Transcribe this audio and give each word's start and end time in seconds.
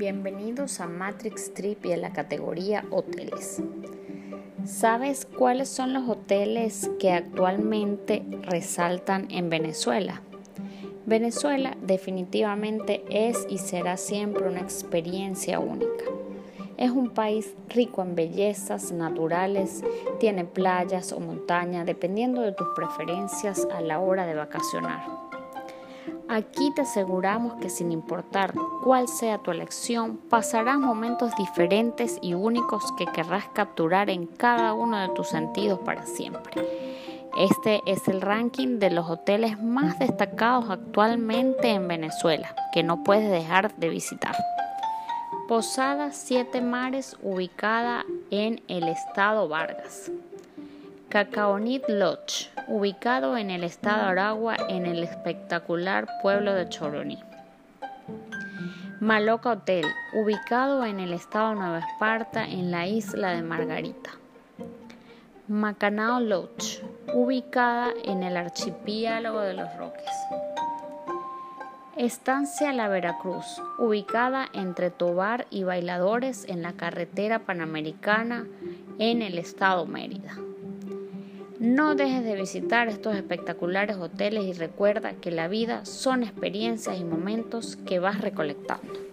Bienvenidos 0.00 0.80
a 0.80 0.86
Matrix 0.86 1.52
Trip 1.52 1.84
y 1.84 1.92
a 1.92 1.98
la 1.98 2.14
categoría 2.14 2.86
hoteles. 2.90 3.62
¿Sabes 4.64 5.26
cuáles 5.26 5.68
son 5.68 5.92
los 5.92 6.08
hoteles 6.08 6.90
que 6.98 7.12
actualmente 7.12 8.24
resaltan 8.44 9.30
en 9.30 9.50
Venezuela? 9.50 10.22
Venezuela 11.04 11.76
definitivamente 11.82 13.04
es 13.10 13.46
y 13.50 13.58
será 13.58 13.98
siempre 13.98 14.48
una 14.48 14.60
experiencia 14.60 15.60
única. 15.60 16.06
Es 16.78 16.90
un 16.90 17.10
país 17.10 17.54
rico 17.68 18.00
en 18.00 18.14
bellezas 18.14 18.92
naturales, 18.92 19.84
tiene 20.18 20.46
playas 20.46 21.12
o 21.12 21.20
montañas 21.20 21.84
dependiendo 21.84 22.40
de 22.40 22.52
tus 22.52 22.68
preferencias 22.74 23.68
a 23.70 23.82
la 23.82 24.00
hora 24.00 24.24
de 24.24 24.34
vacacionar. 24.34 25.29
Aquí 26.32 26.70
te 26.70 26.82
aseguramos 26.82 27.54
que 27.54 27.68
sin 27.68 27.90
importar 27.90 28.54
cuál 28.84 29.08
sea 29.08 29.38
tu 29.38 29.50
elección, 29.50 30.16
pasarás 30.16 30.78
momentos 30.78 31.34
diferentes 31.34 32.20
y 32.22 32.34
únicos 32.34 32.84
que 32.96 33.06
querrás 33.06 33.46
capturar 33.52 34.10
en 34.10 34.28
cada 34.28 34.72
uno 34.72 34.96
de 34.98 35.08
tus 35.08 35.26
sentidos 35.26 35.80
para 35.80 36.06
siempre. 36.06 36.64
Este 37.36 37.80
es 37.84 38.06
el 38.06 38.20
ranking 38.20 38.78
de 38.78 38.90
los 38.90 39.10
hoteles 39.10 39.60
más 39.60 39.98
destacados 39.98 40.70
actualmente 40.70 41.70
en 41.70 41.88
Venezuela, 41.88 42.54
que 42.72 42.84
no 42.84 43.02
puedes 43.02 43.28
dejar 43.28 43.74
de 43.74 43.88
visitar. 43.88 44.36
Posada 45.48 46.12
Siete 46.12 46.60
Mares, 46.60 47.16
ubicada 47.24 48.04
en 48.30 48.62
el 48.68 48.86
estado 48.86 49.48
Vargas. 49.48 50.12
Cacaonit 51.08 51.82
Lodge, 51.88 52.50
ubicado 52.70 53.36
en 53.36 53.50
el 53.50 53.64
estado 53.64 54.06
Aragua 54.06 54.54
en 54.68 54.86
el 54.86 55.02
espectacular 55.02 56.06
pueblo 56.22 56.54
de 56.54 56.68
Choroní. 56.68 57.18
Maloca 59.00 59.50
Hotel, 59.50 59.84
ubicado 60.14 60.84
en 60.84 61.00
el 61.00 61.12
estado 61.12 61.56
Nueva 61.56 61.80
Esparta 61.80 62.44
en 62.44 62.70
la 62.70 62.86
isla 62.86 63.32
de 63.32 63.42
Margarita. 63.42 64.10
Macanao 65.48 66.20
Lodge, 66.20 66.84
ubicada 67.12 67.88
en 68.04 68.22
el 68.22 68.36
archipiélago 68.36 69.40
de 69.40 69.54
los 69.54 69.76
Roques. 69.76 70.14
Estancia 71.96 72.72
La 72.72 72.86
Veracruz, 72.86 73.60
ubicada 73.80 74.46
entre 74.52 74.92
Tobar 74.92 75.48
y 75.50 75.64
Bailadores 75.64 76.44
en 76.48 76.62
la 76.62 76.74
carretera 76.74 77.40
panamericana 77.40 78.46
en 79.00 79.22
el 79.22 79.38
estado 79.38 79.86
Mérida. 79.86 80.36
No 81.60 81.94
dejes 81.94 82.24
de 82.24 82.36
visitar 82.36 82.88
estos 82.88 83.14
espectaculares 83.14 83.98
hoteles 83.98 84.44
y 84.44 84.54
recuerda 84.54 85.12
que 85.20 85.30
la 85.30 85.46
vida 85.46 85.84
son 85.84 86.22
experiencias 86.22 86.98
y 86.98 87.04
momentos 87.04 87.76
que 87.76 87.98
vas 87.98 88.22
recolectando. 88.22 89.09